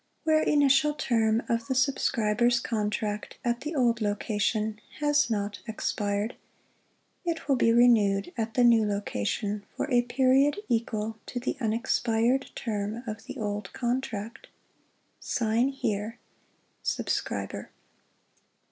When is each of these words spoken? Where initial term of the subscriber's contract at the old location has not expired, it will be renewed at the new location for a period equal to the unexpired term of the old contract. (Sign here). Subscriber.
Where 0.23 0.41
initial 0.41 0.95
term 0.95 1.43
of 1.47 1.67
the 1.67 1.75
subscriber's 1.75 2.59
contract 2.59 3.37
at 3.45 3.61
the 3.61 3.75
old 3.75 4.01
location 4.01 4.81
has 4.99 5.29
not 5.29 5.59
expired, 5.67 6.35
it 7.23 7.47
will 7.47 7.55
be 7.55 7.71
renewed 7.71 8.33
at 8.35 8.55
the 8.55 8.63
new 8.63 8.83
location 8.83 9.63
for 9.77 9.87
a 9.91 10.01
period 10.01 10.59
equal 10.67 11.19
to 11.27 11.39
the 11.39 11.55
unexpired 11.59 12.49
term 12.55 13.03
of 13.05 13.25
the 13.25 13.37
old 13.37 13.71
contract. 13.73 14.47
(Sign 15.19 15.67
here). 15.67 16.17
Subscriber. 16.81 17.69